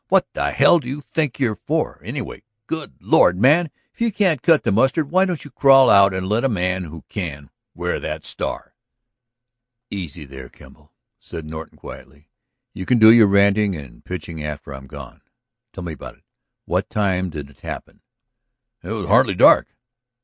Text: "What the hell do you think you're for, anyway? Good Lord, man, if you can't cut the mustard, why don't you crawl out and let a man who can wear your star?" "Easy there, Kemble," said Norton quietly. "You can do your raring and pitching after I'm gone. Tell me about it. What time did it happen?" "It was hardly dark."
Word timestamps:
"What 0.07 0.25
the 0.33 0.49
hell 0.49 0.79
do 0.79 0.87
you 0.89 0.99
think 0.99 1.39
you're 1.39 1.59
for, 1.67 2.01
anyway? 2.03 2.41
Good 2.65 2.95
Lord, 3.01 3.37
man, 3.37 3.69
if 3.93 4.01
you 4.01 4.11
can't 4.11 4.41
cut 4.41 4.63
the 4.63 4.71
mustard, 4.71 5.11
why 5.11 5.25
don't 5.25 5.45
you 5.45 5.51
crawl 5.51 5.91
out 5.91 6.11
and 6.11 6.27
let 6.27 6.43
a 6.43 6.49
man 6.49 6.85
who 6.85 7.03
can 7.07 7.51
wear 7.75 8.01
your 8.01 8.19
star?" 8.23 8.73
"Easy 9.91 10.25
there, 10.25 10.49
Kemble," 10.49 10.91
said 11.19 11.45
Norton 11.45 11.77
quietly. 11.77 12.29
"You 12.73 12.87
can 12.87 12.97
do 12.97 13.11
your 13.11 13.27
raring 13.27 13.75
and 13.75 14.03
pitching 14.03 14.43
after 14.43 14.73
I'm 14.73 14.87
gone. 14.87 15.21
Tell 15.71 15.83
me 15.83 15.93
about 15.93 16.15
it. 16.17 16.23
What 16.65 16.89
time 16.89 17.29
did 17.29 17.51
it 17.51 17.59
happen?" 17.59 18.01
"It 18.81 18.89
was 18.89 19.05
hardly 19.07 19.35
dark." 19.35 19.67